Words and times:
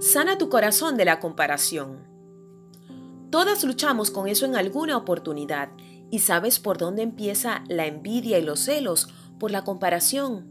Sana 0.00 0.38
tu 0.38 0.48
corazón 0.48 0.96
de 0.96 1.04
la 1.04 1.20
comparación. 1.20 1.98
Todas 3.28 3.62
luchamos 3.64 4.10
con 4.10 4.28
eso 4.28 4.46
en 4.46 4.56
alguna 4.56 4.96
oportunidad 4.96 5.68
y 6.10 6.20
sabes 6.20 6.58
por 6.58 6.78
dónde 6.78 7.02
empieza 7.02 7.64
la 7.68 7.84
envidia 7.84 8.38
y 8.38 8.42
los 8.42 8.60
celos 8.60 9.08
por 9.38 9.50
la 9.50 9.62
comparación. 9.62 10.48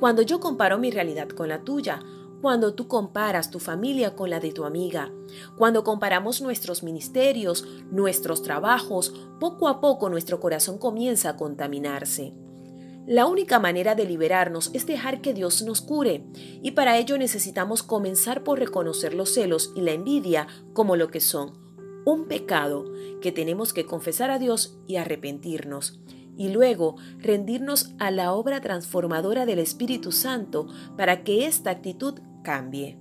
Cuando 0.00 0.22
yo 0.22 0.40
comparo 0.40 0.76
mi 0.76 0.90
realidad 0.90 1.28
con 1.28 1.48
la 1.48 1.62
tuya, 1.62 2.00
cuando 2.42 2.74
tú 2.74 2.88
comparas 2.88 3.52
tu 3.52 3.60
familia 3.60 4.16
con 4.16 4.28
la 4.28 4.40
de 4.40 4.50
tu 4.50 4.64
amiga, 4.64 5.12
cuando 5.56 5.84
comparamos 5.84 6.42
nuestros 6.42 6.82
ministerios, 6.82 7.64
nuestros 7.92 8.42
trabajos, 8.42 9.14
poco 9.38 9.68
a 9.68 9.80
poco 9.80 10.10
nuestro 10.10 10.40
corazón 10.40 10.78
comienza 10.78 11.28
a 11.28 11.36
contaminarse. 11.36 12.34
La 13.10 13.26
única 13.26 13.58
manera 13.58 13.96
de 13.96 14.04
liberarnos 14.04 14.70
es 14.72 14.86
dejar 14.86 15.20
que 15.20 15.34
Dios 15.34 15.62
nos 15.62 15.80
cure, 15.80 16.22
y 16.62 16.70
para 16.70 16.96
ello 16.96 17.18
necesitamos 17.18 17.82
comenzar 17.82 18.44
por 18.44 18.60
reconocer 18.60 19.14
los 19.14 19.34
celos 19.34 19.72
y 19.74 19.80
la 19.80 19.90
envidia 19.90 20.46
como 20.74 20.94
lo 20.94 21.08
que 21.08 21.18
son, 21.18 21.58
un 22.04 22.28
pecado 22.28 22.84
que 23.20 23.32
tenemos 23.32 23.72
que 23.72 23.84
confesar 23.84 24.30
a 24.30 24.38
Dios 24.38 24.78
y 24.86 24.94
arrepentirnos, 24.94 25.98
y 26.36 26.50
luego 26.50 26.98
rendirnos 27.18 27.96
a 27.98 28.12
la 28.12 28.32
obra 28.32 28.60
transformadora 28.60 29.44
del 29.44 29.58
Espíritu 29.58 30.12
Santo 30.12 30.68
para 30.96 31.24
que 31.24 31.46
esta 31.46 31.70
actitud 31.70 32.20
cambie. 32.44 32.96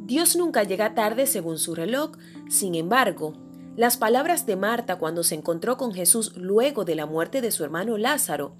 Dios 0.00 0.34
nunca 0.34 0.64
llega 0.64 0.96
tarde 0.96 1.28
según 1.28 1.60
su 1.60 1.76
reloj, 1.76 2.16
sin 2.48 2.74
embargo, 2.74 3.34
las 3.76 3.96
palabras 3.96 4.46
de 4.46 4.56
Marta 4.56 4.98
cuando 4.98 5.22
se 5.22 5.36
encontró 5.36 5.76
con 5.76 5.92
Jesús 5.92 6.36
luego 6.36 6.84
de 6.84 6.96
la 6.96 7.06
muerte 7.06 7.40
de 7.40 7.52
su 7.52 7.62
hermano 7.62 7.96
Lázaro, 7.96 8.56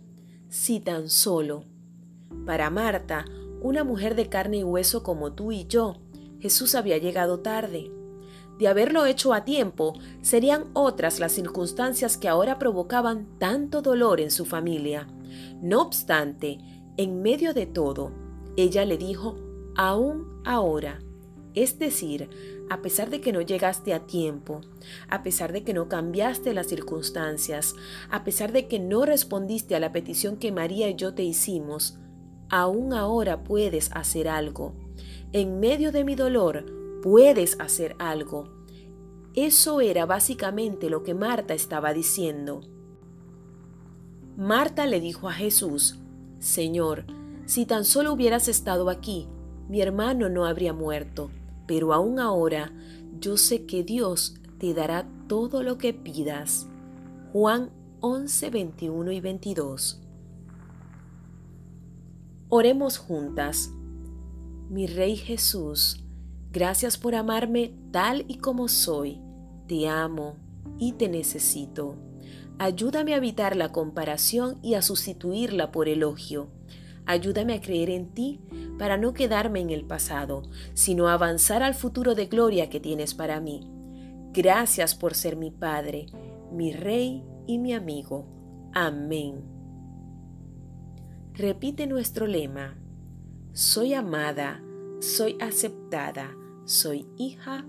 si 0.50 0.80
tan 0.80 1.08
solo. 1.08 1.64
Para 2.44 2.68
Marta, 2.68 3.24
una 3.62 3.84
mujer 3.84 4.14
de 4.14 4.28
carne 4.28 4.58
y 4.58 4.64
hueso 4.64 5.02
como 5.02 5.32
tú 5.32 5.52
y 5.52 5.66
yo, 5.66 5.96
Jesús 6.40 6.74
había 6.74 6.98
llegado 6.98 7.40
tarde. 7.40 7.90
De 8.58 8.68
haberlo 8.68 9.06
hecho 9.06 9.32
a 9.32 9.44
tiempo, 9.44 9.94
serían 10.20 10.66
otras 10.74 11.18
las 11.18 11.32
circunstancias 11.32 12.18
que 12.18 12.28
ahora 12.28 12.58
provocaban 12.58 13.38
tanto 13.38 13.80
dolor 13.80 14.20
en 14.20 14.30
su 14.30 14.44
familia. 14.44 15.08
No 15.62 15.80
obstante, 15.80 16.58
en 16.98 17.22
medio 17.22 17.54
de 17.54 17.64
todo, 17.66 18.12
ella 18.56 18.84
le 18.84 18.98
dijo 18.98 19.36
aún 19.76 20.42
ahora. 20.44 21.00
Es 21.54 21.78
decir, 21.78 22.30
a 22.70 22.82
pesar 22.82 23.10
de 23.10 23.20
que 23.20 23.32
no 23.32 23.40
llegaste 23.40 23.92
a 23.92 24.06
tiempo, 24.06 24.60
a 25.08 25.22
pesar 25.22 25.52
de 25.52 25.64
que 25.64 25.74
no 25.74 25.88
cambiaste 25.88 26.54
las 26.54 26.68
circunstancias, 26.68 27.74
a 28.10 28.22
pesar 28.22 28.52
de 28.52 28.68
que 28.68 28.78
no 28.78 29.04
respondiste 29.04 29.74
a 29.74 29.80
la 29.80 29.92
petición 29.92 30.36
que 30.36 30.52
María 30.52 30.88
y 30.88 30.94
yo 30.94 31.14
te 31.14 31.24
hicimos, 31.24 31.98
aún 32.48 32.92
ahora 32.92 33.42
puedes 33.42 33.90
hacer 33.92 34.28
algo. 34.28 34.74
En 35.32 35.58
medio 35.58 35.90
de 35.90 36.04
mi 36.04 36.14
dolor, 36.14 36.64
puedes 37.02 37.58
hacer 37.58 37.96
algo. 37.98 38.48
Eso 39.34 39.80
era 39.80 40.06
básicamente 40.06 40.90
lo 40.90 41.02
que 41.02 41.14
Marta 41.14 41.54
estaba 41.54 41.92
diciendo. 41.92 42.62
Marta 44.36 44.86
le 44.86 45.00
dijo 45.00 45.28
a 45.28 45.32
Jesús, 45.32 45.98
Señor, 46.38 47.04
si 47.46 47.66
tan 47.66 47.84
solo 47.84 48.12
hubieras 48.12 48.48
estado 48.48 48.90
aquí, 48.90 49.28
mi 49.68 49.80
hermano 49.80 50.28
no 50.28 50.46
habría 50.46 50.72
muerto, 50.72 51.30
pero 51.70 51.92
aún 51.92 52.18
ahora 52.18 52.72
yo 53.20 53.36
sé 53.36 53.64
que 53.64 53.84
Dios 53.84 54.34
te 54.58 54.74
dará 54.74 55.08
todo 55.28 55.62
lo 55.62 55.78
que 55.78 55.94
pidas. 55.94 56.66
Juan 57.32 57.70
11, 58.00 58.50
21 58.50 59.12
y 59.12 59.20
22. 59.20 60.02
Oremos 62.48 62.98
juntas. 62.98 63.70
Mi 64.68 64.88
Rey 64.88 65.14
Jesús, 65.14 66.02
gracias 66.50 66.98
por 66.98 67.14
amarme 67.14 67.72
tal 67.92 68.24
y 68.26 68.38
como 68.38 68.66
soy. 68.66 69.20
Te 69.68 69.88
amo 69.88 70.38
y 70.76 70.94
te 70.94 71.08
necesito. 71.08 71.94
Ayúdame 72.58 73.14
a 73.14 73.18
evitar 73.18 73.54
la 73.54 73.70
comparación 73.70 74.58
y 74.60 74.74
a 74.74 74.82
sustituirla 74.82 75.70
por 75.70 75.88
elogio. 75.88 76.48
Ayúdame 77.06 77.54
a 77.54 77.60
creer 77.60 77.90
en 77.90 78.14
ti 78.14 78.40
para 78.78 78.96
no 78.96 79.12
quedarme 79.12 79.60
en 79.60 79.70
el 79.70 79.84
pasado, 79.84 80.42
sino 80.74 81.08
avanzar 81.08 81.62
al 81.62 81.74
futuro 81.74 82.14
de 82.14 82.26
gloria 82.26 82.70
que 82.70 82.80
tienes 82.80 83.14
para 83.14 83.40
mí. 83.40 83.68
Gracias 84.32 84.94
por 84.94 85.14
ser 85.14 85.36
mi 85.36 85.50
Padre, 85.50 86.06
mi 86.52 86.72
Rey 86.72 87.24
y 87.46 87.58
mi 87.58 87.72
amigo. 87.72 88.26
Amén. 88.72 89.42
Repite 91.34 91.86
nuestro 91.86 92.26
lema. 92.26 92.76
Soy 93.52 93.94
amada, 93.94 94.62
soy 95.00 95.36
aceptada, 95.40 96.36
soy 96.64 97.08
hija 97.16 97.64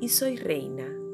y 0.00 0.08
soy 0.08 0.36
reina. 0.36 1.05